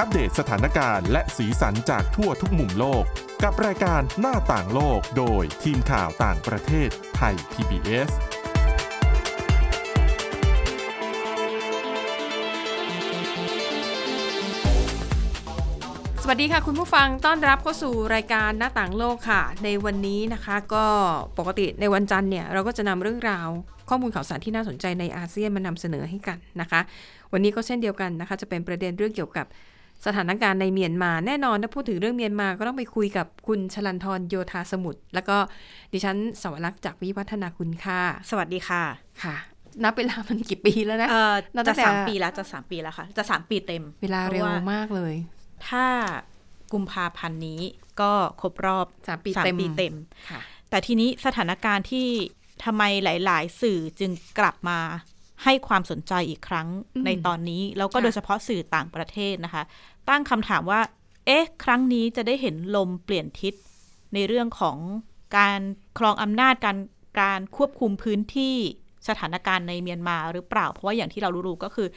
[0.00, 3.04] อัปเดตสถานการณ์และสีสันจากทั่วทุกมุมโลก
[3.42, 8.10] กับรายการหน้าต่างโลกโดยทีมข่าวต่างประเทศไทย PBS
[16.22, 20.86] สวัสดีค่ะคุณผู้ฟังต้อนรับเข้าสู่รายการหน้าต่างโลกค่ะ ในวันนี้นะคะก็
[21.38, 23.48] ปกติในวันจันทร์เนี่ยเราก็จะนำเรื่องราว
[23.88, 26.80] ข้อมูลข่าวสารที่น่าสนใจในอาเซียนมานำเสนอให้กันนะคะ
[27.32, 29.46] วันนี้ก็เช่นเดียวกันนะคะ จะเป็นประเด็นเรื่องเกี่ยวกับ
[30.06, 35.36] สถานการณ์ในเมียนมาแน่นอนถ้าพูดถึงเรื่องเมียนมาก็ต้องไปคุยกับคุณชลันทรโยธาสมุทรแล้วก็
[35.92, 38.82] ดิฉันสวรักษ์จากวิวัฒนาคุณค่ะ สวัสดีค่ะ
[39.24, 39.36] ค่ะ
[39.84, 45.14] นับเวลามันกี่ปีแล้วนะเอ่อนับตั้จะงแต่สามปีแล้วจะสามปีแล้วค่ะ จะสามปีเต็ม เวลาเร็วพะมากเลย
[45.68, 45.86] ถ้า
[46.72, 47.60] กุมภาพันธ์นี้
[48.00, 49.94] ก็ครบรอบสามปีสามเต็มปีเต็ม
[50.30, 50.40] ค่ะ
[50.70, 52.08] แต่ทีนี้สถานการณ์ที่
[52.64, 54.78] ทำไมหลาย ๆ สื่อจึงกลับมา
[55.42, 59.62] ให้ความสนใจอีกครั้งอืมในตอนนี้ แล้วก็ค่ะโดยเฉพาะสื่อต่างประเทศนะคะ
[60.08, 60.80] ตั้งคำถามว่า
[61.26, 63.54] เอ๊ะ ครั้งนี้จะได้เห็นลมเปลี่ยนทิศ
[64.14, 64.78] ในเรื่องของ
[65.38, 65.60] การ
[65.98, 66.78] ครองอำนาจการ
[67.20, 68.56] การควบคุมพื้นที่
[69.08, 71.88] สถานการณ์ในเมียนมาหรือเปล่า เพราะว่าอย่างที่เรารู้ๆก็คือ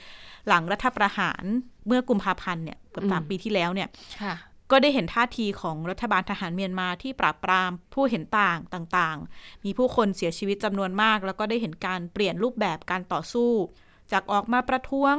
[0.48, 1.44] หลังรัฐประหาร
[1.88, 3.90] เมื่อกุมภาพันธ์เนี่ยเกือบสามอืมปีที่แล้วเนี่ย
[4.22, 4.34] ค่ะ
[4.72, 13.52] ก็ได้เห็นท่าทีของรัฐบาลทหารเมียนมาที่ปราบปรามผู้เห็นต่างต่างๆ มีผู้คนเสียชีวิตจำนวนมาก แล้วก็ได้เห็นการเปลี่ยนรูปแบบการต่อสู้
[14.12, 15.16] จากออกมาประท้วง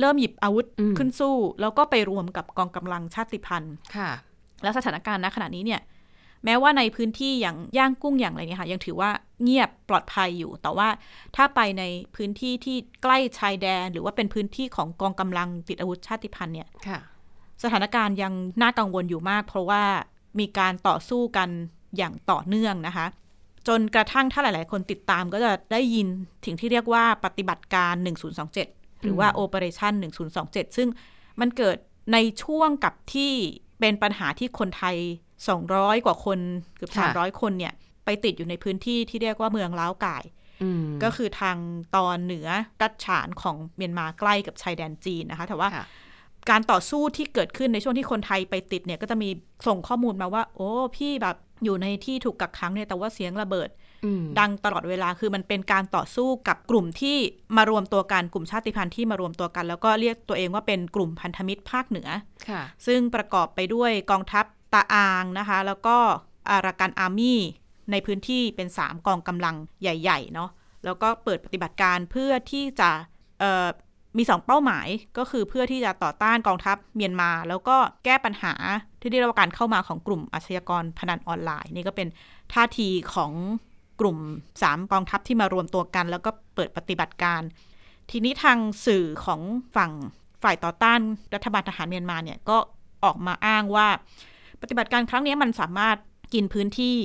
[0.00, 4.10] เริ่มหยิบอาวุธอืมขึ้นสู้ แล้วก็ไปรวมกับกองกำลังชาติพันธุ์ค่ะ
[4.62, 5.80] แล้วสถานการณ์ณขณะนี้เนี่ย
[6.44, 9.10] แม้ว่าในพื้นที่อย่างย่างกุ้งอย่างไรเนี่ยค่ะยังถือว่า
[9.42, 10.88] เงียบปลอดภัยอยู่ แต่ว่า
[11.36, 11.82] ถ้าไปใน
[12.16, 16.98] พื้นที่ที่ใกล้ชายแดน หรือว่าเป็นพื้นที่ของกองกำลังติดอาวุธชาติพันธุ์เนี่ยค่ะ
[17.62, 18.32] สถานการณ์ยัง
[18.62, 19.82] น่ากังวลอยู่มาก เพราะว่า
[20.38, 21.48] มีการต่อสู้กัน
[21.96, 23.06] อย่างต่อเนื่องนะคะ
[23.68, 26.06] จนกระทั่งถ้าหลาย ๆ คนติดตามก็จะได้ยิน
[26.44, 27.94] ถึงที่เรียกว่าปฏิบัติการ
[28.48, 29.92] 1027 หรือว่า Operation
[30.34, 30.88] 1027 ซึ่ง
[31.40, 31.76] มันเกิด
[32.12, 33.32] ในช่วงกับที่
[33.80, 34.96] เป็นปัญหาที่คนไทย
[35.50, 36.38] 200 กว่าคน
[36.76, 37.72] เกือบค่ะ300 คนเนี่ย
[38.04, 40.24] ไปติดอยู่ในพื้นที่ที่เรียกว่าเมืองล้าวก่าย
[40.62, 41.56] อืมก็คือทาง
[41.96, 42.48] ตอนเหนือ
[42.80, 45.86] ดัดฉานของเมียนมาใกล้กับชายแดนจีนนะคะ แต่ว่าค่ะ
[46.50, 49.28] การต่อสู้ที่เกิดขึ้นในช่วงที่คนไทยไปติดเนี่ย ก็จะมี
[49.66, 53.68] ส่งข้อมูลมาว่า โอ้พี่แบบอยู่ในที่ถูกกักขังเนี่ยแต่ว่าเสียงระเบิด
[54.04, 57.16] อืมดังตลอดเวลาคือมันเป็นการต่อสู้กับกลุ่มที่
[57.56, 62.08] มารวมตัวกันกลุ่มชาติพันธุ์ที่มารวมตัวกัน แล้วก็เรียกตัวเองว่าเป็นกลุ่มพันธมิตรภาคเหนือ
[62.48, 64.44] ค่ะซึ่งประกอบไปด้วยกองทัพ
[64.74, 65.96] ตาอางนะคะ แล้วก็
[66.50, 67.40] อารากันอาร์มี่
[67.90, 70.50] ในพื้นที่เป็น 3 กองกำลังใหญ่ ๆ เนาะ
[70.84, 72.90] แล้วก็เปิดปฏิบัติการเพื่อที่จะ
[73.40, 73.66] เอ่อ
[74.16, 74.86] มี2เป้าหมาย
[75.18, 78.54] ก็คือเพื่อที่จะต่อต้านกองทัพเมียนมา แล้วก็แก้ปัญหา
[79.00, 82.08] ที่ได้รับการเข้ามาของกลุ่มอาชญากรพนันออนไลน์ นี่ก็เป็น
[82.52, 83.32] ท่าทีของ
[84.00, 84.18] กลุ่ม
[84.56, 87.40] 3 กองทัพที่มารวมตัวกัน แล้วก็เปิดปฏิบัติการ
[88.10, 89.40] ทีนี้ทางสื่อของ
[89.76, 89.92] ฝั่ง
[90.42, 91.00] ฝ่ายต่อต้าน
[91.34, 92.56] รัฐบาลทหารเมียนมาเนี่ยก็
[93.04, 93.88] ออกมาอ้างว่า
[94.62, 95.96] ปฏิบัติการครั้งนี้มันสามารถ
[96.34, 96.96] กินพื้นที่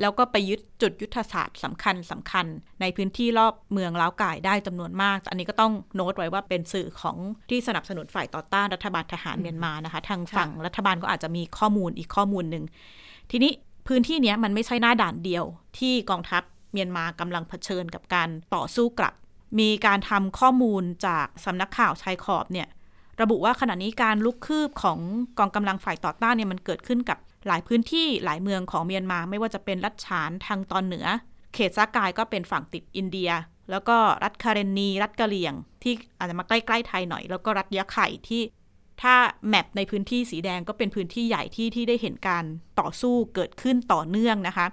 [0.00, 2.46] แล้วก็ไปยึดจุดยุทธศาสตร์สำคัญสำคัญ
[2.80, 7.16] ในพื้นที่รอบเมืองล้าวก่ายได้จำนวนมากแต่อันนี้ก็ต้องโน้ตไว้ว่าเป็นสื่อของ
[7.50, 12.64] ที่สนับสนุนฝ่ายต่อต้านรัฐบาลทหารเมียนมานะคะ ทางฝั่งรัฐบาลก็อาจจะมีข้อมูลอีกข้อมูลหนึ่ง
[13.30, 13.52] ทีนี้
[13.88, 15.44] พื้นที่เนี้ยมันไม่ใช่หน้าด่านเดียว
[15.78, 16.42] ที่กองทัพ
[16.72, 19.14] เมียนมากำลังเผชิญกับการต่อสู้กลับ
[19.60, 22.68] มีการทำข้อมูลจากสำนักข่าวชายขอบเนี่ย
[23.20, 24.98] ระบุว่าขณะนี้การลุกคืบของ
[25.38, 31.06] กองกำลังฝ่ายต่อต้านเนี่ยมันเกิดขึ้นกับ หลายพื้นที่หลายเมืองของเมียนมาไม่ว่าจะเป็นรัฐฉานทางตอนเหนือ
[31.54, 33.30] เขตซากายก็เป็นฝั่งติดอินเดีย
[33.70, 38.42] แล้วก็รัฐคาเรนนี รัฐกะเหรี่ยง ที่อาจจะมาใกล้ๆไทยหน่อย แล้วก็รัฐยะไข่ที่
[39.02, 39.14] ถ้า
[39.48, 42.44] แมปในพื้นที่สีแดงก็เป็นพื้นที่ใหญ่ที่ที่ได้เห็นการ
[42.80, 44.66] ต่อสู้เกิดขึ้นต่อเนื่องนะคะ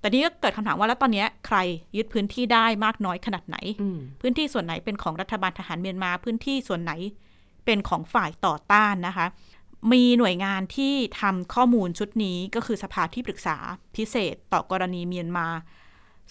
[0.00, 1.58] แต่นี้ก็เกิดคำถามว่าแล้วตอนเนี้ยใคร
[1.96, 6.92] ยึดพื้นที่ได้มากน้อยขนาดไหนอืมพื้นที่ส่วนไหนเป็นของรัฐบาลทหารเมียนมา พื้นที่ส่วนไหน
[7.64, 9.26] เป็นของฝ่ายต่อต้านนะคะ
[9.92, 13.56] มีหน่วยงานที่ทำข้อมูลชุดนี้ก็คือสภาที่ปรึกษา
[13.96, 15.48] พิเศษต่อกรณีเมียนมา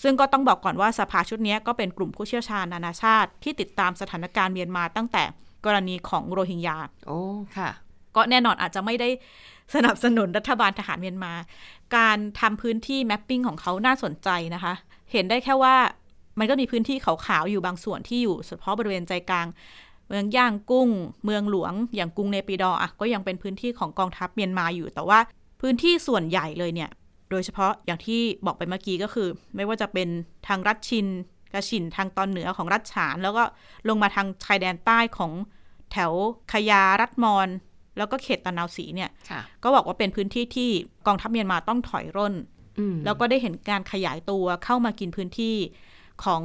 [0.04, 5.24] ซึ่งก็ต้องบอกก่อนว่าสภาชุดนี้ก็เป็นกลุ่มผู้เชี่ยวชาญนานาชาติ ที่ติดตามสถานการณ์เมียนมาตั้งแต่
[5.66, 6.78] กรณีของโรฮิงญา
[7.08, 7.22] โอ้
[7.58, 7.70] ค่ะ
[8.16, 9.10] ก็แน่นอนอาจจะไม่ได้
[9.76, 11.34] สนับสนุนรัฐบาลทหารเมียนมา
[11.96, 14.74] การทำพื้นที่แมปปิ้งของเขาน่าสนใจนะคะ
[15.12, 15.76] เห็นได้แค่ว่า
[16.40, 19.48] มันก็มีพื้นที่ขาวๆอยู่บางส่วนที่อยู่เฉพาะบริเวณใจกลาง
[20.08, 20.90] เมืองย่างกุ้ง
[21.26, 25.20] เมืองหลวง อย่างกรุงเนปิดอร์อะก็ยังเป็นพื้นที่ของกองทัพเมียนมาอยู่ แต่ว่า
[25.62, 26.90] พื้นที่ส่วนใหญ่เลยเนี่ย
[27.30, 30.10] โดยเฉพาะอย่างที่บอกไปเมื่อกี้ก็คือ ไม่ว่าจะเป็น
[30.48, 31.08] ทางรัฐชิน
[31.54, 33.44] กระชินทางตอนเหนือของรัฐฉาน แล้วก็
[33.90, 35.32] ลงมาทางชายแดนใต้ของ
[35.92, 36.12] แถว
[36.54, 37.48] ขยารัฐมอน
[37.98, 40.70] แล้วก็เขตตะนาวศรีเนี่ยค่ะก็บอกว่าเป็นพื้นที่ที่
[41.08, 42.34] กองทัพเมียนมาต้องถอยร่น
[42.80, 45.56] อืมแล้วก็ได้เห็นการขยายตัวเข้ามากินพื้นที่
[46.24, 46.42] ของ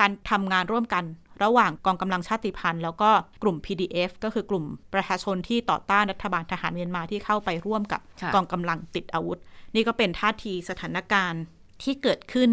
[0.00, 1.04] การทำงานร่วมกัน
[1.42, 3.10] ระหว่างกองกำลังชาติพันธุ์แล้วก็
[3.42, 4.64] กลุ่ม PDF ก็คือกลุ่ม
[4.94, 9.38] ประชาชนที่ต่อต้านรัฐบาลทหารเมียนมาที่เข้าไปร่วมกับค่ะกองกำลังติดอาวุธ
[9.74, 11.42] นี่ก็เป็นท่าทีสถานการณ์
[11.82, 12.50] ที่เกิดขึ้น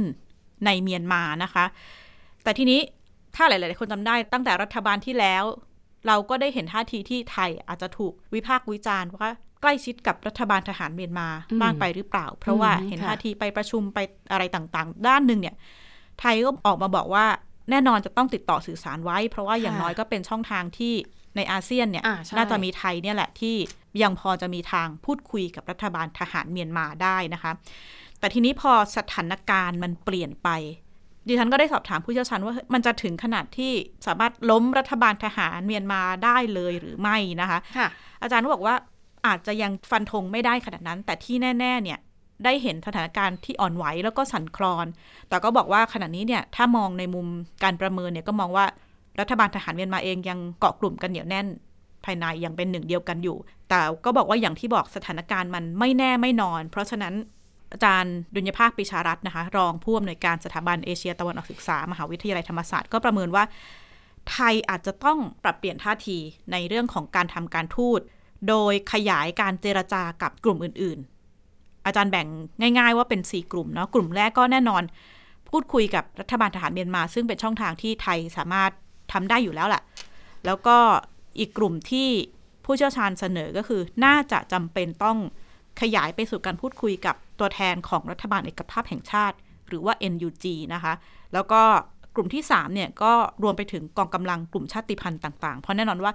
[0.65, 1.65] ในเมียนมานะคะ
[2.43, 2.79] แต่ทีนี้
[3.35, 5.43] ถ้าหลาย ๆ คนจำได้ตั้งแต่รัฐบาลที่แล้ว
[6.07, 9.29] เราก็ได้เห็นท่าทีที่ไทยอาจจะถูกวิพากษ์วิจารณ์ว่า
[9.61, 13.99] ใกล้ชิดกับรัฐบาลทหารเมียนมาอืมมากไปหรือเปล่า เพราะว่าอืมเห็นค่ะท่าทีไปประชุมไป
[14.31, 15.55] อะไรต่าง ๆ ด้านหนึ่งเนี่ย
[16.19, 17.25] ไทยก็ออกมาบอกว่า
[17.69, 20.93] แน่นอนจะต้องติดต่อสื่อสารไว้ เพราะว่าอย่างน้อยก็เป็นช่องทางที่
[21.35, 23.55] ในอาเซียนเนี่ยอ่าใช่น่าจะมีไทยเนี่ยแหละที่
[24.01, 27.51] ยังพอจะมีทางพูดคุยกับรัฐบาลทหารเมียนมาได้นะคะ
[28.19, 30.49] แต่ทีนี้พอสถานการณ์มันเปลี่ยนไป
[31.27, 33.71] ดิฉันก็ได้สอบถามผู้เชี่ยวชาญว่าเฮ้ยมันจะถึงขนาดที่
[34.07, 37.87] สามารถล้มรัฐบาลทหารเมียนมาได้เลยหรือไม่นะคะค่ะ
[38.21, 38.75] อาจารย์ก็บอกว่า
[39.27, 41.99] อาจจะยังฟันธงไม่ได้ขนาดนั้น แต่ที่แน่ ๆ เนี่ย
[42.45, 44.85] ได้เห็นสถานการณ์ที่อ่อนไหวแล้วก็สั่นคลอน
[45.29, 47.27] แต่ก็บอกว่าขณะนี้เนี่ยถ้ามองในมุม
[47.63, 48.65] การประเมินเนี่ยก็มองว่า
[49.19, 51.47] รัฐบาลทหารเมียนมาเองยังเกาะกลุ่มกันเหนียวแน่น
[52.05, 53.37] ภายในยังเป็นหนึ่งเดียวกันอยู่
[53.69, 57.13] แต่ก็บอกว่าอย่างที่บอกสถานการณ์มันไม่แน่ไม่นอน เพราะฉะนั้น
[57.73, 63.43] อาจารย์ดุลยภาคปิชารัตน์นะคะ รองผู้อำนวยการสถาบันเอเชียตะวันออกศึกษามหาวิทยาลัยธรรมศาสตร์ก็ประเมินว่า
[64.31, 66.17] ไทยอาจจะต้องปรับเปลี่ยนท่าที
[66.51, 67.99] ในเรื่องของการทำการทูต
[68.49, 70.99] โดยขยายการเจรจากับกลุ่มอื่น
[71.85, 72.27] อาจารย์แบ่ง
[72.77, 74.83] ง่าย ๆ ว่าเป็น 4 กลุ่มเนาะกลุ่มแรกก็แน่นอน
[75.49, 78.71] พูดคุยกับรัฐบาลทหารเมียนมา ซึ่งเป็นช่องทางที่ไทยสามารถ
[79.11, 79.81] ทำได้อยู่แล้วแหละ
[80.45, 80.77] แล้วก็
[81.39, 82.09] อีกกลุ่มที่
[82.65, 85.17] ผู้เชี่ยวชาญเสนอก็คือน่าจะจำเป็นต้อง
[85.81, 89.35] ขยายไปสู่การพูดคุยกับตัวแทนของรัฐบาลเอกภาพแห่งชาติ
[89.67, 90.93] หรือว่า NUG นะคะ
[91.33, 91.61] แล้วก็
[92.15, 93.11] กลุ่มที่ 3 เนี่ย ก็
[93.43, 96.11] รวมไปถึงกองกำลังกลุ่มชาติพันธุ์ต่าง ๆ เพราะแน่นอนว่า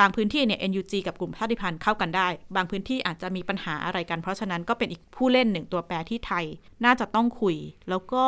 [0.00, 6.44] บางพื้นที่เนี่ย NUG กับกลุ่มชาติพันธุ์เข้ากันได้ บางพื้นที่อาจจะมีปัญหาอะไรกัน เพราะฉะนั้นก็เป็นอีกผู้เล่นหนึ่งตัวแปรที่ไทย
[6.84, 7.56] น่าจะต้องคุย
[7.90, 8.24] แล้วก็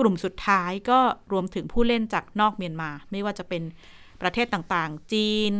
[0.00, 0.98] กลุ่มสุดท้ายก็
[1.32, 3.62] รวมถึงผู้เล่นจากนอกเมียนมา ไม่ว่าจะเป็น
[4.22, 5.52] ประเทศต่างๆ จีน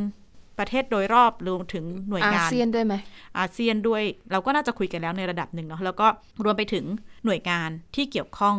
[0.58, 2.94] ประเทศโดยรอบรวมถึงหน่วยอางานเซียนด้วยไหม
[3.38, 4.02] อาเซียนด้วย
[4.32, 6.06] เราก็น่าจะคุยกันแล้วในระดับหนึ่งเนาะแล้วก็
[6.44, 6.84] รวมไปถึง
[7.24, 8.56] หน่วยงานที่เกี่ยวข้อง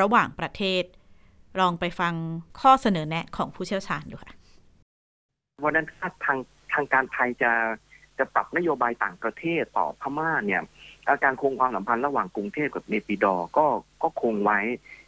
[0.00, 0.82] ระหว่างประเทศ
[1.60, 2.14] ลองไปฟัง
[2.60, 4.34] ข้อเสนอแนะของผู้เชี่ยวชาญดูค่ะ
[5.60, 6.38] เพราะฉะนั้นถ้าทาง
[6.72, 7.52] ทางการไทยจะ
[8.18, 10.62] จะปรับนโยบายต่างประเทศต่อพม่าเนี่ย
[11.08, 13.66] อาการคงความสัมพันธ์ระหว่างกรุงเทพกับเนปิดอก็
[14.02, 14.58] ก็คงไว้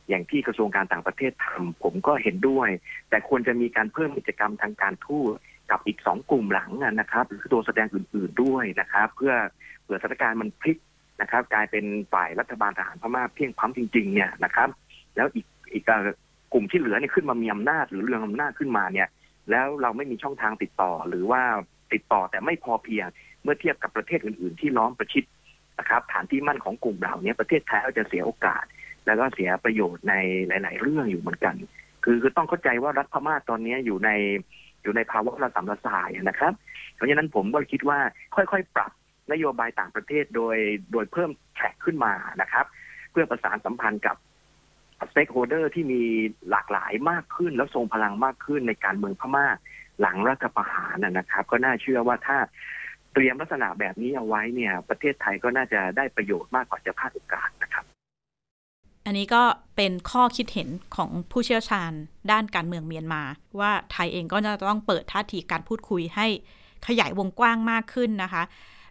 [0.08, 2.69] อย่างที่กระทรวงการต่างประเทศทำผมก็เห็นด้วย
[3.11, 5.32] แต่ควรจะมีการเพิ่มกิจกรรมทางการทูต
[5.70, 9.35] กับอีกสองกลุ่มหลังนะครับหรือตัวแสดงอื่น ๆด้วยนะครับ เพื่อ
[9.82, 10.79] เผื่อสถานการณ์มันพลิก
[11.20, 14.69] นะครับ กลายเป็นฝ่ายรัฐบาลทหารพม่าเพียงพ้ำจริง ๆ เนี่ยนะครับ
[15.17, 15.85] แล้วอีกอีก
[16.52, 19.08] กลุ่มที่เหลือเนี่ยขึ้นมามีอำนาจหรือเรื่องอำนาจขึ้นมาเนี่ย
[19.50, 21.43] แล้วเราไม่มีช่องทางติดต่อหรือว่า
[21.93, 23.06] ติดต่อแต่ไม่พอเพียง
[23.43, 25.25] เมื่อเทียบกับประเทศอื่น ๆ ที่ล้อมประชิด
[25.79, 28.64] นะครับฐานที่มั่นของกลุ่มเหล่านี้ประเทศไทยก็จะเสียโอกาส
[29.06, 30.14] แล้วก็เสียประโยชน์ใน
[30.49, 31.55] หลาย ๆ เรื่องอยู่เหมือนกัน
[32.05, 34.11] คือคือต้องเข้าใจว่ารัฐพม่าตอนนี้อยู่ใน
[34.82, 36.53] อยู่ในภาวะระสำระสายนะครับ
[36.94, 37.99] เพราะฉะนั้นผมก็คิดว่า
[38.35, 38.93] ค่อย ๆ ปรับ
[39.32, 40.56] นโยบายต่างประเทศโดย
[40.93, 42.67] โดยเพิ่ม track ขึ้นมานะครับ
[43.11, 44.17] เพื่อประสานสัมพันธ์กับ
[45.08, 46.02] stakeholder ที่มี
[46.50, 49.47] หลากหลายมากขึ้น แล้วทรงพลังมากขึ้นในการเมืองพม่า
[50.00, 52.38] หลังรัฐประหารนะนะครับ ก็น่าเชื่อว่าถ้า
[53.12, 57.85] เตรียมลักษณะแบบนี้เอาไว้เนี่ย ประเทศไทยก็น่าจะได้ประโยชน์มากกว่าจะพลาดโอกาสนะครับ
[59.06, 59.43] อันนี้ก็
[59.76, 61.93] เป็นข้อคิดเห็นของผู้เชี่ยวชาญ
[62.31, 63.23] ด้านการเมืองเมียนมา
[63.61, 66.26] ว่าไทยเองก็จะต้องเปิดท่าทีการพูดคุยให้
[66.87, 68.43] ขยายวงกว้างมากขึ้นนะคะ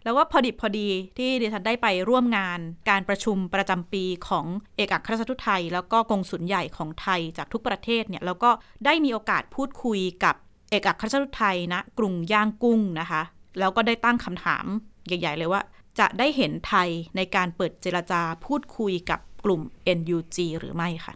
[0.02, 0.88] แล้วว่าพอดิบพอดี
[1.18, 2.58] ที่ดิฉันได้ไปร่วมงาน
[2.90, 8.50] การประชุมประจำปีของเอกอัครราชทูตไทย แล้วก็กงสุลใหญ่ของไทยจากทุกประเทศเนี่ยแล้วก็
[8.84, 10.34] ได้มีโอกาสพูดคุยกับ
[10.70, 13.22] เอกอัครราชทูตไทยณกรุงย่างกุ้งนะคะ
[13.58, 14.64] แล้วก็ได้ตั้งคำถาม
[15.06, 15.62] ใหญ่ ๆ เลยว่า
[16.00, 19.62] จะได้เห็นไทยในการเปิดเจรจาพูดคุยกับกลุ่ม
[19.98, 21.14] NUG หรือไม่ค่ะ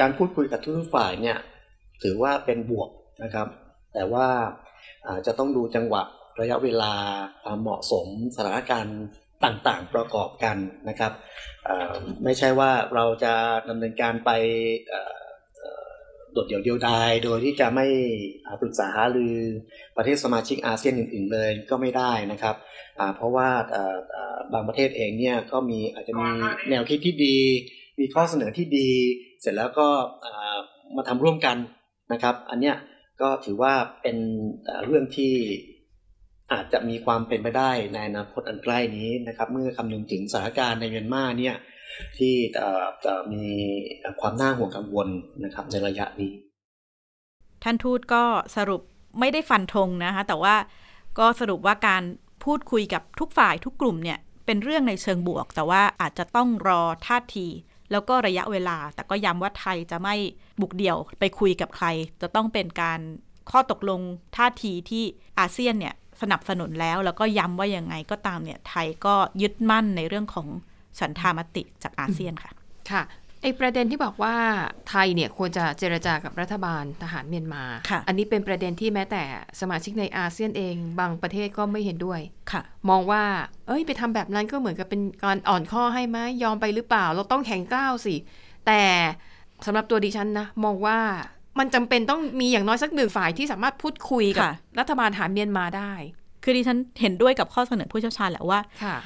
[0.00, 1.36] การพูดคุยกับทุกฝ่ายเนี่ย
[2.02, 2.90] ถือว่าเป็นบวก
[3.22, 3.46] นะครับ
[3.94, 4.26] แต่ว่า
[5.26, 6.02] จะต้องดูจังหวะ
[6.40, 6.92] ระยะเวลา
[7.42, 8.98] ความเหมาะสมสถานการณ์
[9.44, 10.56] ต่างๆ ประกอบกัน
[10.88, 11.12] นะครับ
[12.24, 13.34] ไม่ใช่ว่าเราจะ
[13.68, 14.30] ดำเนินการไป
[16.32, 17.86] โดดเดี่ยวเดียวดายโดยที่จะไม่
[18.60, 19.36] ปรึกษาหารือ
[19.96, 22.56] ประเทศสมาชิกอาเซียนอื่น ๆ เลยก็ไม่ได้นะครับ
[23.16, 23.48] เพราะว่า
[24.52, 26.28] บางประเทศเองเนี่ยก็มีอาจจะมี
[26.70, 27.36] แนวคิดที่ดี
[28.00, 28.88] มีข้อเสนอที่ดี
[29.40, 29.88] เสร็จแล้วก็
[30.96, 31.56] มาทำร่วมกัน
[32.12, 32.76] นะครับ อันเนี้ย
[33.20, 34.16] ก็ถือว่าเป็น
[34.86, 35.32] เรื่องที่
[36.52, 41.56] อาจจะมีความเป็นไปได้ในอนาคตอันใกล้นี้นะครับ เมื่อคำนึงถึงสถานการณ์ในเมียนมาเนี่ย
[42.18, 42.34] ที่
[43.04, 43.44] จะมี
[44.20, 45.08] ความน่าห่วงกังวล
[45.44, 46.32] นะครับในระยะนี้
[47.62, 48.22] ท่านทูตก็
[48.56, 48.82] สรุป
[49.20, 50.54] ไม่ได้ฟันธงนะคะ แต่ว่า
[51.18, 52.02] ก็สรุปว่าการ
[52.44, 57.46] พูดคุยกับทุกฝ่ายทุกกลุ่มเนี่ยเป็นเรื่องในเชิงบวก แต่ว่าอาจจะต้องรอท่าที
[57.90, 60.14] แล้วก็ระยะเวลา แต่ก็ย้ำว่าไทยจะไม่
[60.60, 61.86] บุกเดี่ยวไปคุยกับใคร
[62.22, 63.00] จะต้องเป็นการ
[63.50, 64.00] ข้อตกลง
[64.36, 65.04] ท่าทีที่
[65.38, 70.46] อาเซียนเนี่ย สนับสนุนแล้ว แล้วก็ย้ำว่ายังไงก็ตามเนี่ยไทยก็ยึดมั่นในเรื่องของ
[70.98, 72.52] ฉันทามติจากอาเซียนค่ะ
[72.92, 73.02] ค่ะ
[73.42, 74.36] ไอประเด็นที่บอกว่า
[74.88, 79.22] ไทยเนี่ยควรจะเจรจากับรัฐบาลทหารเมียนมาค่ะอันนี้เป็นประเด็นที่แม้แต่
[79.60, 82.20] สมาชิกในอาเซียนเองบางประเทศก็ไม่เห็นด้วย
[82.52, 83.24] ค่ะ มองว่า
[83.66, 88.14] เอ้ยไปทำแบบนั้นก็เหมือนกับเป็นการอ่อนข้อให้ไหมยอมไปหรือเปล่า เราต้องแข็งกร้าวสิ
[88.66, 88.82] แต่
[89.66, 90.98] สำหรับตัวดิฉันนะ มองว่า
[91.58, 95.92] มันจำเป็นต้องมีอย่างน้อยสักหนึ่งฝ่ายที่สามารถพูดคุยกับค่ะรัฐบาลทหารเมียนมาได้
[96.44, 98.96] คือดิฉันเห็นด้วยกับข้อเสนอผู้เชี่ยวชาญแหละว่าค่ะ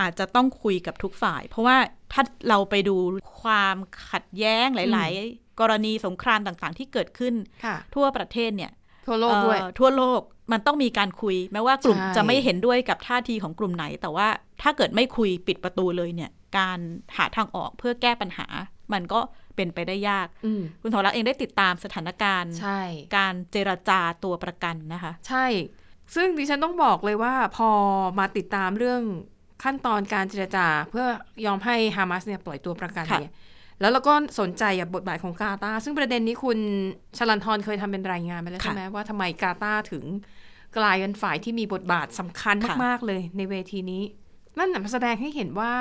[0.00, 1.76] อาจจะต้องคุยกับทุกฝ่าย เพราะว่า
[2.12, 2.96] ถ้าเราไปดู
[3.42, 3.76] ความ
[4.10, 8.72] ขัดแย้งหลาย ๆ กรณีสงครามต่างๆ ที่เกิดขึ้นค่ะทั่วประเทศเนี่ย
[9.06, 10.20] ทั่วโลกด้วยเอ่อทั่วโลก
[10.52, 14.28] มันต้องมีการคุย แม้ว่ากลุ่มใช่จะไม่เห็นด้วยกับท่าทีของกลุ่มไหน แต่ว่า
[14.62, 16.78] ถ้าเกิดไม่คุยปิดประตูเลยเนี่ย การ
[17.16, 18.46] หาทางออกเพื่อแก้ปัญหา
[18.92, 19.20] มันก็
[19.56, 22.80] เป็นไปได้ยากอืมคุณทอรักษ์เองได้ติดตามสถานการณ์ใช่
[23.16, 25.46] การเจรจาตัวประกันนะคะ ใช่
[26.14, 27.70] ซึ่งดิฉันต้องบอกเลยว่าพอ
[28.18, 29.02] มาติดตามเรื่อง
[29.64, 31.06] ขั้นตอนการเจรจาเพื่อ
[31.46, 33.32] ยอมให้ฮามาสเนี่ยปล่อยตัวประกันค่ะเนี่ย
[33.80, 36.58] แล้วเราก็สนใจกับบทบาทของกาตาร์ซึ่งประเด็นนี้คุณ
[37.18, 40.04] ชลันทรเคยทำเป็นรายงานไปแล้วใช่ไหมว่าทำไมกาตาร์ถึง
[40.78, 44.02] กลายเป็นฝ่ายที่มีบทบาทสำคัญมาก ๆ เลยในเวทีนี้
[44.58, 45.74] นั่นน่ะมันแสดงให้เห็นว่า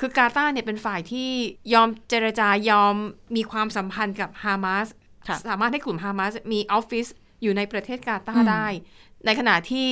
[0.00, 1.28] คือกาตาร์เนี่ยเป็นฝ่ายที่
[1.74, 2.94] ยอมเจรจายอม
[3.36, 4.88] มีความสัมพันธ์กับฮามาส
[5.28, 7.06] ค่ะสามารถให้กลุ่มฮามาสมีออฟฟิศ
[7.42, 8.66] อยู่ในประเทศกาตาอืร์มได้
[9.26, 9.88] ในขณะที่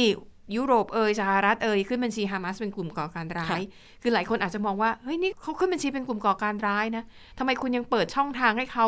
[0.57, 3.61] ยุโรปเอยสหรัฐเอยขึ้นบัญชีฮามาสเป็นกลุ่มก่อการร้าย
[4.03, 7.05] คือหลายคนอาจจะมองว่าเฮ้ยนี่เขาขึ้นบัญชีเป็นกลุ่มก่อการร้ายนะ
[7.39, 8.87] ทำไมคุณยังเปิดช่องทางให้เขา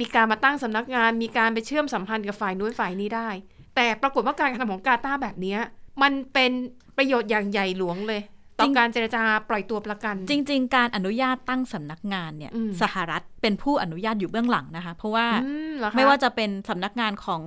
[0.00, 3.28] มีการมาตั้งสำนักงาน มีการไปเชื่อมสัมพันธ์กับฝ่ายนู้นฝ่ายนี้ได้
[3.76, 5.58] แต่ปรากฏว่าการกระทำของกาตาร์แบบเนี้ย
[6.02, 6.52] มันเป็น
[6.96, 8.22] ประโยชน์อย่างใหญ่หลวงเลย
[8.60, 17.42] ต่อการเจรจาปล่อยตัวประกัน จริง ๆ การอนุญาตตั้งสำนักงานเนี่ยอืมสหรัฐเป็นผู้อนุญาตอยู่เบื้องหลังนะคะ เพราะว่าอืมเหรอคะไม่ว่าจะเป็นสำนักงานของ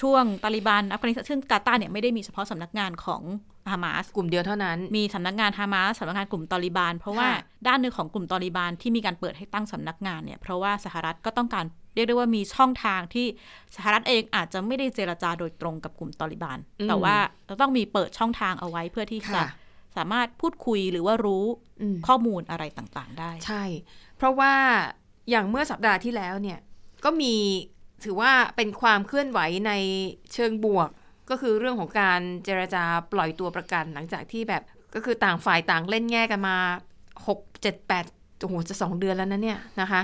[0.00, 3.22] ช่วงตาลิบันอัฟกานิสถานซึ่งกาตาร์เนี่ยไม่ได้มีเฉพาะสำนักงานของ
[3.70, 13.26] ฮามาสกลุ่มเดียวเท่านั้น มีสำนักงานฮามาสสำนักงานกลุ่มตอริบาน เพราะว่าค่ะด้านหนึ่งของกลุ่มตอริบานที่มีการเปิดให้ตั้งสำนักงานเนี่ยเพราะว่าสหรัฐก็ต้องการเรียกได้ว่ามีช่องทางที่
[13.76, 19.46] สหรัฐเองอาจจะไม่ได้เจรจาโดยตรงกับกลุ่มตอริบาน แต่ว่าเราต้องมีเปิดช่องทางเอาไว้เพื่อที่จะค่ะ
[19.98, 21.44] สามารถพูดคุยหรือว่ารู้
[21.80, 23.64] อืมข้อมูลอะไรต่างๆ ได้ ใช่
[24.16, 24.54] เพราะว่า
[25.30, 26.58] อย่างเมื่อสัปดาห์ที่แล้วเนี่ย
[27.04, 27.34] ก็มี
[28.04, 29.72] ถือว่าเป็นความเคลื่อนไหวใน
[30.34, 30.88] เชิงบวก
[31.30, 34.62] ก็คือเรื่องของการเจรจาปล่อยตัวประกัน หลังจากที่แบบ
[34.94, 36.56] ก็คือต่างฝ่ายต่างเล่นแง่กันมา
[37.26, 40.00] 6 7 8โอ้โหจะ 2 เดือนแล้วนะเนี่ยนะคะ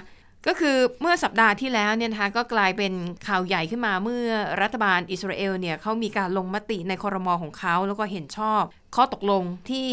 [0.46, 2.92] ก็คือเมื่อสัปดาห์ที่แล้วเนี่ยนะคะก็กลายเป็น
[3.26, 4.26] ข่าวใหญ่ขึ้นมาเมื่อ
[4.62, 8.62] รัฐบาลอิสราเอลเนี่ยเขามีการลงมติในคอรมอของเขา แล้วก็เห็นชอบ
[8.96, 9.88] ข้อตกลงที่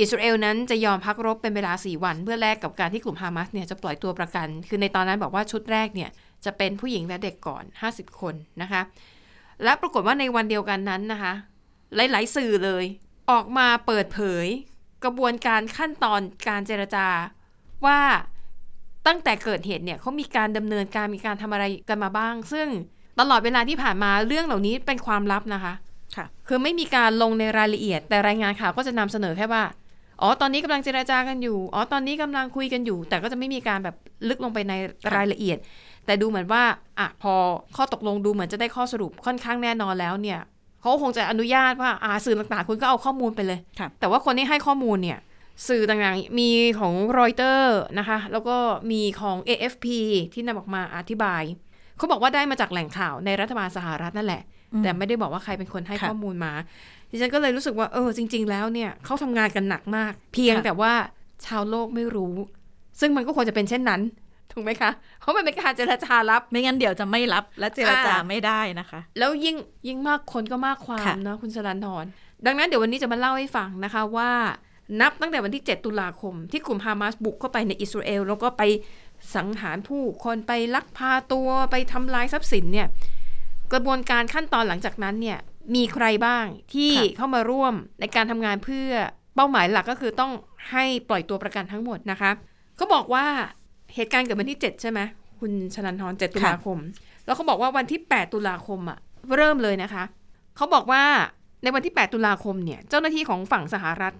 [0.00, 6.10] อิสราเอลนั้นจะยอมพักรบเป็นเวลา 4 วัน เพื่อแลกกับการที่กลุ่มฮามาสเนี่ยจะปล่อยตัวประกัน คือในตอนนั้นบอกว่าชุดแรกเนี่ย
[6.44, 8.82] จะเป็นผู้หญิงและเด็กก่อน 50 คนนะคะ
[9.64, 11.32] และปรากฏว่าในวันเดียวกันนั้นนะคะ
[11.94, 12.84] หลาย ๆ สื่อเลย
[13.30, 14.46] ออกมาเปิดเผย
[15.04, 17.08] กระบวนการขั้นตอนการเจรจา
[17.86, 18.00] ว่า
[19.06, 22.66] ตั้งแต่เกิดเหตุเนี่ยเขามีการดำเนินการมีการทำอะไรกันมาบ้าง ซึ่ง
[23.20, 25.74] ตลอดเวลาที่ผ่านมาเรื่องเหล่านี้เป็นความลับนะคะ
[26.16, 29.62] ค่ะ คือไม่มีการลงในรายละเอียด แต่รายงานข่าวก็จะนำเสนอแค่ว่า
[30.20, 33.96] อ๋อตอนนี้กำลังเจราจากันอยู่อ๋อตอนนี้กำลังคุยกันอยู่ แต่ก็จะไม่มีการแบบ
[34.28, 34.72] ลึกลงไปใน
[35.14, 35.58] รายละเอียด
[36.06, 36.62] แต่ดูเหมือนว่า
[36.98, 37.34] อะพอ
[37.76, 40.40] ข้อตกลงดูเหมือนจะได้ข้อสรุปค่อนข้างแน่นอนแล้วเนี่ย
[40.80, 45.18] เขาคงจะอนุญาตว่าอ่าสื่อต่างๆคุณก็เอาข้อมูลไปเลยค่ะแต่ว่าคนที่ให้ข้อมูลเนี่ย
[45.68, 48.56] สื่อต่างๆ มีของรอยเตอร์นะคะ แล้วก็
[48.90, 49.86] มีของ AFP
[50.32, 51.42] ที่นำออกมาอธิบาย
[51.96, 54.42] เขาบอกว่าได้มาจากแหล่งข่าวในรัฐบาลสหรัฐนั่นแหละ
[54.72, 56.52] อืมแต่ไม่ได้บอกว่าใครเป็นคนให้ค่ะข้อมูลมา
[57.10, 60.92] ดิฉันก็เลยรู้สึกว่า เออ จริง ๆ แล้วเนี่ยเขาทำงานกันหนักมาก เพียงค่ะแต่ว่า
[61.46, 62.34] ชาวโลกไม่รู้
[63.00, 64.00] ซึ่งมันก็ควรจะเป็นเช่นนั้น
[64.52, 64.90] ถูกไหมคะ
[65.20, 69.56] เพราะมันเป็นการเจรจาลับ ไม่งั้นเดี๋ยวจะไม่รับและเจรจาอ่าไม่ได้นะคะ แล้วยิ่ง
[69.88, 72.04] ยิ่งมากคนก็มากความค่ะเนาะคุณสรันทร
[72.46, 74.30] ดังนั้นเดี๋ยววันนี้จะมาเล่าให้ฟังนะคะว่า
[75.00, 78.62] นับตั้งแต่วันที่ 7 ตุลาคม ที่กลุ่มฮามาสบุกเข้าไปในอิสราเอล แล้วก็ไป
[79.34, 82.88] สังหารผู้คนไปลักพาตัวไปทำลายทรัพย์สินเนี่ย
[83.72, 85.38] กระบวนการขั้นตอนหลังจากนั้นเนี่ย
[85.74, 88.88] มีใครบ้างที่ค่ะเข้ามาร่วมในการทำงานเพื่อ
[89.34, 90.32] เป้าหมายหลักก็คือต้อง
[90.70, 92.30] ให้ปล่อยตัวประกันทั้งหมดนะคะ
[92.76, 93.26] เขาบอกว่า
[93.94, 95.00] เหตุการณ์เกิดวันที่ 7 ใช่ไหม
[95.40, 96.78] คุณชนันทร7ตุลาคม
[97.26, 98.98] แล้วเขาบอกว่าวันที่ 8 ตุลาคมอะ
[99.36, 100.04] เริ่มเลยนะคะ
[100.56, 101.02] เขาบอกว่า
[101.62, 104.14] ในวันที่ 8 ตุลาคมเนี่ยเจ้าหน้าที่ของฝั่งสหรัฐ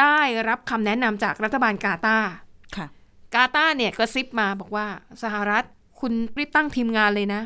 [0.00, 0.18] ได้
[0.48, 2.30] รับคำแนะนำจากรัฐบาลกาตาร์
[2.76, 2.86] ค่ะ
[3.34, 4.86] กาตาร์เนี่ยกระซิบมาบอกว่า
[5.22, 5.64] สหรัฐ
[6.00, 7.42] คุณรีบตั้งทีมงานเลยนะ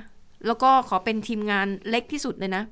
[0.47, 2.63] แล้วก็ขอเป็นทีมงานเล็กที่สุดเลยนะ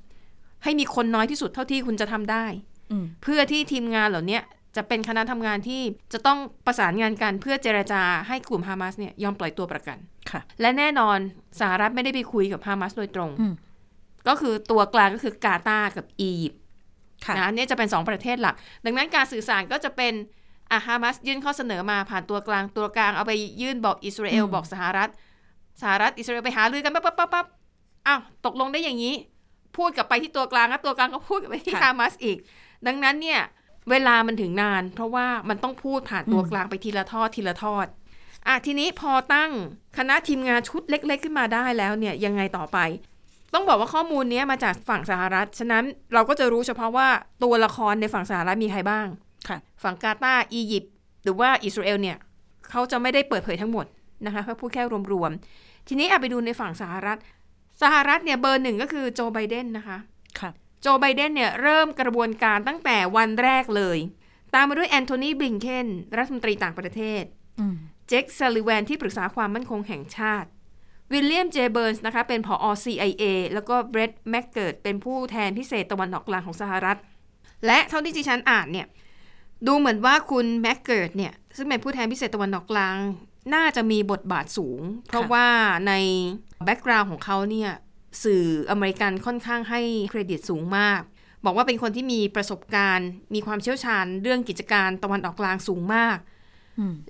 [0.64, 2.44] ให้มีคนน้อยที่สุดเท่าที่คุณจะทำได้
[2.90, 4.42] อืมเพื่อที่ทีมงานเหล่าเนี้ย
[4.76, 9.98] จะเป็นคณะทำงานที่จะต้องประสานงานกันเพื่อเจรจาให้กลุ่มฮามาสเนี่ยยอมปล่อยตัวประกัน
[10.30, 11.18] ค่ะและแน่นอน
[11.60, 13.54] สหรัฐไม่ได้ไปคุยกับฮามาสโดยตรงอืม
[14.28, 16.59] ก็คือตัวกลางก็คือกาตาร์กับอียิปต์ค่ะ
[17.38, 20.12] นะเนี่ยจะเป็น 2 ประเทศหลัก ดังนั้นการสื่อสารก็จะเป็น
[20.72, 25.10] อะฮามาสยื่นข้อเสนอมาผ่านตัวกลางตัวกลางเอาไปยื่นบอกอิสราเอลอืมบอกสหรัฐ
[25.82, 27.46] สหรัฐอิสราเอลไปหารือกันปั๊บปั๊บปั๊บปั๊บ
[28.06, 29.14] อ้าวตกลงได้อย่างนี้
[29.76, 32.38] พูดกลับไปที่ตัวกลางแล้วตัวกลางก็พูดกลับไปที่ฮามาสอีก
[32.86, 33.40] ดังนั้นเนี่ย
[33.90, 37.86] เวลามันถึงนาน เพราะว่ามันต้องพูดผ่านตัวกลางไปทีละทอดทีละทอด
[38.46, 39.50] อะทีนี้พอตั้ง
[39.98, 42.78] คณะทีมงานชุดเล็ก ๆ ขึ้นมาได้แล้วเนี่ยยังไงต่อไป
[43.54, 47.08] ต้องบอกว่าข้อมูลเนี้ยมาจากฝั่งสหรัฐ ฉะนั้นเราก็จะรู้เฉพาะว่า
[47.42, 49.06] ตัวละครในฝั่งสหรัฐมีใครบ้าง
[49.48, 50.92] ค่ะ ฝั่งกาตาร์อียิปต์
[51.22, 52.16] หรือว่าอิสราเอลเนี่ย
[52.70, 53.86] เขาจะไม่ได้เปิดเผยทั้งหมด
[54.26, 57.18] นะคะเขาพูดแค่รวมๆ ทีนี้เอาไปดูในฝั่งสหรัฐ
[57.82, 59.98] สหรัฐเนี่ยเบอร์หนึ่งก็คือโจไบเดนนะคะ
[60.40, 60.50] ค่ะ
[60.82, 63.98] โจไบเดนเนี่ยเริ่มกระบวนการตั้งแต่วันแรกเลย
[64.54, 67.22] ตามมาด้วยแอนโทนีบลิงเคนรัฐมนตรีต่างประเทศ
[67.60, 67.76] อืม
[68.08, 70.48] เจคซัลลิแวนที่ปรึกษาความมั่นคงแห่งชาติ
[71.12, 73.24] วิลเลียมเจเบิร์นส์นะคะเป็นผอ CIA
[73.54, 76.98] แล้วก็เบรดแมกเกิร์ดเป็นผู้แทนพิเศษตะวันออกกลางของสหรัฐ
[77.66, 78.86] และเท่าที่ดิฉันอ่านเนี่ย
[79.66, 82.96] ดูเหมือนว่าคุณแมกเกิร์ดเนี่ยซึ่งเป็นผู้แทนพิเศษตะวันออกกลาง
[83.54, 85.46] น่าจะมีบทบาทสูง เพราะว่า
[85.88, 85.92] ใน
[86.64, 87.70] background ของเขาเนี่ย
[88.24, 91.00] สื่ออเมริกันค่อนข้างให้เครดิตสูงมาก
[91.44, 96.39] บอกว่าเป็นคนที่มีประสบการณ์ มีความเชี่ยวชาญเรื่องกิจการตะวันออกกลางสูงมากอืม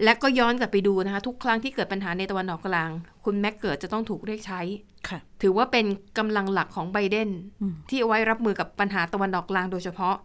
[0.04, 2.90] และก็ย้อนกลับไปดูนะคะ ทุกครั้งที่เกิดปัญหาในตะวันออกกลาง
[3.24, 4.60] คุณแม็กเกิดจะต้องถูกเรียกใช้
[5.08, 5.86] ค่ะถือว่าเป็น
[6.18, 7.28] กำลังหลักของไบเดน
[7.62, 10.16] อืมที่เอาไว้รับมือกับปัญหาตะวันออกกลางโดยเฉพาะ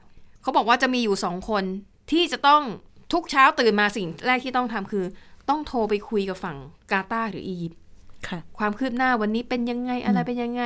[0.42, 1.64] เขาบอกว่าจะมีอยู่สองคน
[2.12, 2.62] ที่จะต้อง
[3.14, 5.06] ทุกเช้าตื่นมาสิ่งแรกที่ต้องทำคือ
[5.50, 6.58] ต้องโทรไปคุยกับฝั่ง
[6.92, 7.80] กาตาร์หรืออียิปต์
[8.28, 10.62] ค่ะความคืบหน้าวันนี้เป็นยังไงอะไรเป็นยังไง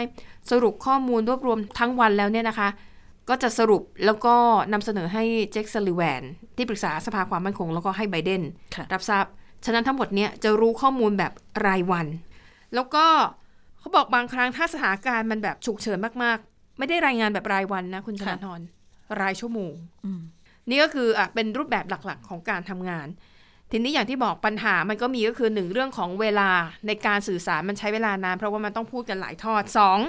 [0.52, 2.70] สรุปข้อมูลรวบรวมทั้งวันแล้วเนี่ยนะคะ
[3.30, 4.36] ก็จะสรุปแล้วก็
[4.74, 6.22] นำเสนอให้เจคซัลลิแวน
[6.58, 8.42] ที่ปรึกษาสภาความมั่นคง แล้วก็ให้ไบเดน
[8.76, 9.26] ค่ะรับทราบ
[9.66, 11.32] ฉะนั้นทั้งหมดเนี้ยจะรู้ข้อมูลแบบ
[11.66, 12.08] รายวัน
[12.76, 13.06] แล้วก็
[13.80, 18.62] เขาบอกบางครั้งถ้าสถานการณ์มันแบบฉุกเฉินมากๆ ไม่ได้รายงานแบบรายวันนะคุณชค่ะนทร
[19.22, 19.74] รายชั่วโมง
[20.06, 20.22] อืม
[20.70, 23.08] นี่ก็คืออะเป็นรูปแบบหลักๆ ของการทำงาน
[23.72, 26.50] ทีนี้อย่างที่บอกปัญหามันก็มีก็คือหนึ่งเรื่องของเวลา
[26.88, 30.00] ในการสื่อสารมันใช้เวลานาน เพราะว่ามันต้องพูดกันหลายทอดสอง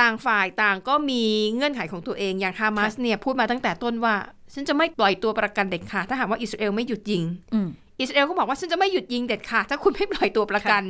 [0.00, 1.22] ต่างฝ่ายต่างก็มี
[1.54, 4.14] เงื่อนไขของตัวเองอย่างฮามาสเนี่ยพูดมาตั้งแต่ต้นว่า
[4.54, 7.68] ฉันจะไม่ปล่อยตัวประกันเด็ดขาดถ้าหากว่าอิสราเอลไม่หยุดยิงอืม
[8.00, 10.82] อิสราเอลก็บอกว่าฉันจะไม่หยุดยิงเด็ดขาดถ้าคุณไม่ปล่อยตัวประกัน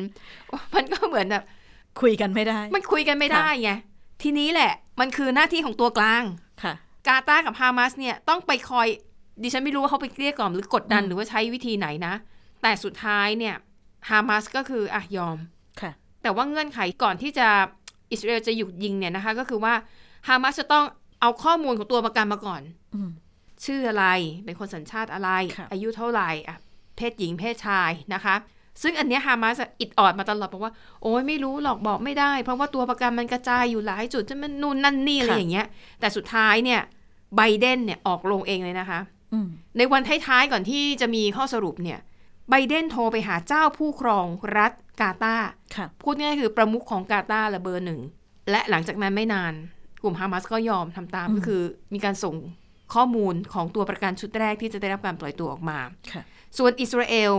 [0.74, 1.44] มันก็เหมือนแบบ
[2.00, 3.70] คุยกันไม่ได้ มันคุยกันไม่ได้ไง
[4.22, 6.24] ทีนี้แหละ มันคือหน้าที่ของตัวกลาง
[6.62, 6.74] ค่ะ
[7.06, 8.86] กาตาร์กับฮามาสเนี่ยต้องไปคอย
[9.42, 12.14] ดิฉันไม่รู้ว่าเขาไปเกลี้ยกล่อมหรือกดดันอืมหรือว่าใช้วิธีไหนนะ
[12.62, 13.54] แต่สุดท้ายเนี่ย
[14.08, 15.38] ฮามาสก็คืออะยอม
[15.80, 15.92] ค่ะ
[16.22, 17.48] แต่ว่าเงื่อนไขก่อนที่จะ
[18.12, 19.74] อิสราเอลจะหยุดยิงเนี่ยนะคะ ก็คือว่า
[20.28, 20.84] ฮามาสจะต้อง
[21.20, 22.62] เอาข้อมูลของตัวประกันมาก่อน
[22.94, 23.10] อืม
[23.64, 24.06] ชื่ออะไร
[24.44, 26.56] เป็นคนสัญชาติอะไรค่ะอายุเท่าไหร่อะ
[26.96, 28.34] เพศหญิงเพศชายนะคะ
[28.82, 35.66] ซึ่งอันเนี้ยฮามาสอิดออดมาตลอดบอกว่า โอ้ยไม่รู้หรอกบอกไม่ได้ เพราะว่าตัวประกันมันกระจายอยู่หลายจุดจะมันนู่นนั่นนี่อะไรอย่างเงี้ย
[36.00, 36.80] แต่สุดท้ายเนี่ย
[37.36, 39.00] ไบเดนเนี่ยออกลงเองเลยนะคะ
[39.32, 41.98] อืมในวันท้ายๆก่อนที่จะมีข้อสรุปเนี่ย
[42.50, 44.26] ไบเดนโทรไปหาเจ้าผู้ครอง
[44.58, 48.00] รัฐกาตาร์ค่ะพูดง่ายๆคือประมุขของกาตาร์ละเบอร์หนึ่ง
[48.50, 49.52] และหลังจากนั้นไม่นาน
[50.02, 51.62] กลุ่มฮามาสก็ยอมทำตามอืมก็คือ
[51.94, 52.36] มีการส่ง
[52.94, 55.78] ข้อมูลของตัวประกันชุดแรกที่จะได้รับการปล่อยตัวออกมา
[56.12, 56.22] ค่ะ
[56.58, 57.32] ส่วนอิสราเอล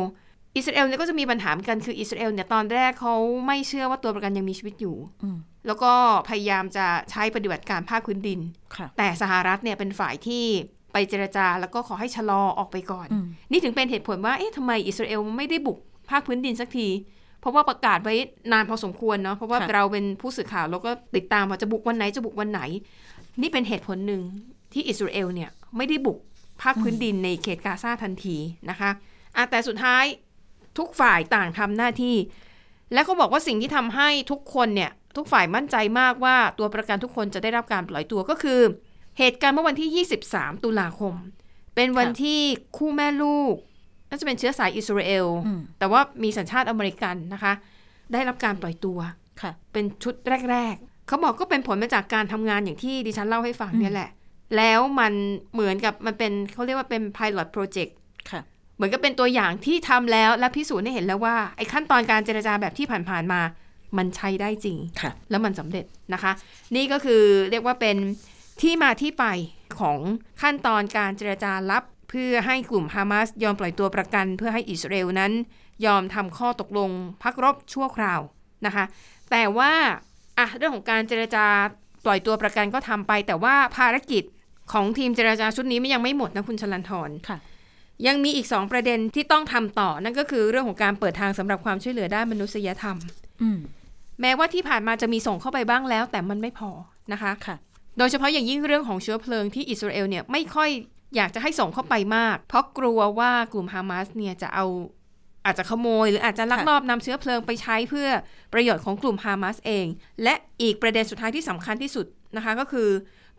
[0.58, 3.16] อิสราเอลเนี่ยก็จะมีปัญหาเหมือนกันคืออิสราเอลเนี่ยตอนแรกเขา
[3.48, 5.94] ไม่เชื่อว่าตัวประกันยังมีชีวิตอยู่อืมแล้วก็
[6.30, 8.40] พยายามจะใช้ปฏิบัติการภาคพื้นดิน
[8.76, 10.46] ค่ะแต่สหรัฐเนี่ยเป็นฝ่ายที่
[10.94, 15.78] ไปเจรจาแล้วก็ขอให้ชะลอออกไปก่อนอืมนี่ถึงเป็นเหตุผลว่าเอ๊ะทำไมอิสราเอลไม่ได้บุก
[16.10, 16.88] ภาคพื้นดินสักที
[17.40, 18.16] เพราะว่าประกาศไว้
[18.52, 22.62] นานพอสมควรเนาะเพราะว่าค่ะเราเป็นผู้สื่อข่าวแล้วก็ติดตามว่าจะบุกวันไหนจะบุกวันไหน
[23.42, 24.22] นี่เป็นเหตุผลหนึ่ง
[24.74, 26.18] ที่อิสราเอลเนี่ยไม่ได้บุก
[26.62, 28.38] ภาคพื้นดินในเขตกาซาทันที
[28.70, 28.90] นะคะ
[29.36, 30.04] อะแต่สุดท้าย
[30.78, 32.16] ทุกฝ่ายต่างทำหน้าที่
[32.94, 38.60] และเขาบอกว่าสิ่งที่ทำให้ทุกคนเนี่ยทุกฝ่ายมั่นใจมากว่าตัวประกันทุกคนจะได้รับการปล่อยตัวก็คือ
[39.20, 41.14] เหตุการณ์เมื่อวันที่ 23 ตุลาคม
[41.76, 42.40] เป็นวันค่ะที่
[42.78, 43.56] คู่แม่ลูก
[44.10, 47.54] น่าจะเป็นเชื้อสายอิสราเอลอืมแต่ว่ามีสัญชาติอเมริกันนะคะ
[48.14, 49.00] ได้รับการปล่อยตัว
[49.42, 50.14] ค่ะเป็นชุด
[50.52, 54.10] แรก ๆ เขาบอกก็เป็นผลมาจากการทำงานอย่างที่ดิฉันเล่าให้ฟังอืมเนี่ยแหละ
[54.58, 55.14] แล้วมัน
[55.54, 57.92] เหมือนกับมันเป็นเขาเรียกว่าเป็น pilot project
[58.32, 58.42] ค่ะ
[58.76, 63.42] เหมือนกับเป็นตัวอย่างที่ทำแล้วและพิสูจน์ให้เห็นแล้วว่าไอ้ขั้นตอนการเจรจาแบบที่ผ่านๆมา
[63.98, 66.32] มันใช้ได้จริงค่ะแล้วมันสำเร็จนะคะ
[66.76, 67.98] นี่ก็คือเรียกว่าเป็น
[68.62, 69.26] ที่มาที่ไป
[69.80, 70.00] ของ
[70.42, 75.32] ขั้นตอนการเจรจาลับ เพื่อให้กลุ่มฮามาสยอมปล่อยตัวประกัน เพื่อให้อิสราเอลนั้น
[75.86, 76.90] ยอมทำข้อตกลง
[77.24, 78.22] พักรบชั่วคราว
[78.66, 78.86] นะคะ
[79.32, 79.72] แต่ว่า
[80.38, 81.46] อะเรื่องของการเจรจา
[82.06, 84.24] ปล่อยตัวประกันก็ทำไป แต่ว่าภารกิจ
[84.72, 87.38] ของทีมเจรจาชุดนี้มันยังไม่หมดนะคุณชลันทรค่ะ
[88.08, 92.98] ยังมีอีก2ประเด็นที่ต้องทำต่อ นั่นก็คือเรื่องของการเปิดทางสำหรับความช่วยเหลือด้านมนุษยธรรม
[93.42, 93.58] อืม
[94.22, 96.72] แม้ว่าที่ผ่านมาจะมีส่งเข้าไปบ้างแล้ว แต่มันไม่พอ
[97.12, 97.56] นะคะค่ะ
[98.00, 100.70] โดยเฉพาะอย่างยิ่งเรื่องของเชื้อเพลิงที่อิสราเอลเนี่ยไม่ค่อย
[101.16, 104.66] อยากจะให้ส่งเข้าไปมาก เพราะกลัวว่ากลุ่มฮามาสเนี่ยจะเอา
[105.46, 108.10] อาจจะขโมย หรืออาจจะลักลอบนำเชื้อเพลิงไปใช้เพื่อ
[108.54, 109.86] ประโยชน์ของกลุ่มฮามาสเอง
[110.24, 112.90] และอีกประเด็นสุดท้ายที่สำคัญที่สุดนะคะก็คือ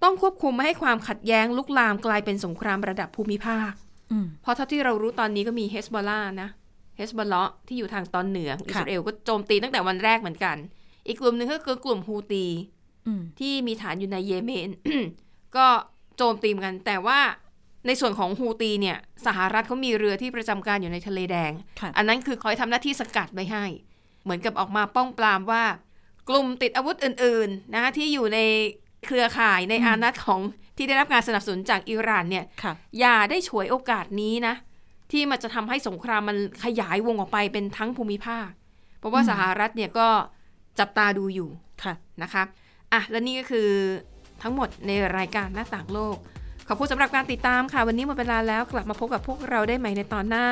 [0.02, 3.72] ต้องควบคุมไม่ให้ความขัดแย้งลุกลามกลายเป็นสงครามระดับภูมิภาค
[4.12, 6.48] อืมเพราะเท่าที่เรารู้ตอนนี้ก็มีเฮสบอลลานะ
[6.96, 10.56] เฮสบอลเลาะที่อยู่ทางตอนเหนือของอิสราเอลก็โจมตีตั้งแต่วันแรกเหมือนกัน
[11.06, 12.79] อีกกลุ่มหนึ่งก็คือกลุ่มฮูตีอืม
[13.38, 14.70] ที่มีฐานอยู่ในเยเมน
[15.56, 15.66] ก็
[16.16, 17.20] โจมตีเหมือนกัน แต่ว่า
[17.86, 23.64] ในส่วนของฮูตีเนี่ย สหรัฐเขามีเรือที่ประจำการอยู่ในทะเลแดงค่ะอันนั้นคือคอยทำหน้าที่สกัดไว้ให้
[24.24, 25.64] เหมือนกับออกมาป้องปรามว่า
[26.28, 28.38] กลุ่มติดอาวุธอื่น ๆ นะที่อยู่ใน
[29.06, 30.40] เครือข่ายในอานัตของ
[30.76, 34.54] ที่ได้รับการสนับสนุนจากอิหร่านเนี่ยค่ะอย่าได้ฉวยโอกาสนี้นะ
[35.12, 38.48] ที่มันจะทำให้สงครามมันขยายวงออกไปเป็นทั้งภูมิภาค
[38.98, 40.08] เพราะว่าอืมสหรัฐเนี่ยก็
[40.78, 41.50] จับตาดูอยู่
[41.84, 42.42] ค่ะนะคะ
[42.92, 43.68] อะและนี่ก็คือ
[44.42, 46.16] ทั้งหมดในรายการหน้าต่างโลก
[46.68, 50.46] ขอบคุณสำหรับการติดตามค่ะ วันนี้หมดเวลาแล้วกลับมาพบกับพวกเราได้ใหม่ในตอนหน้า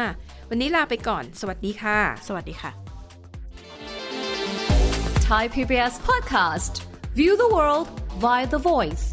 [0.51, 2.72] วันนี้ลาไปก่อน สวัสดีค่ะ สวัสดีค่ะ
[5.29, 6.72] Thai PBS podcast.
[7.12, 9.05] View the world via the voice.